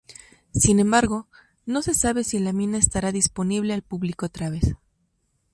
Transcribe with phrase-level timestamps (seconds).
[0.55, 1.27] Sin embargo,
[1.67, 4.75] no se sabe si la mina estará disponible al público otra vez.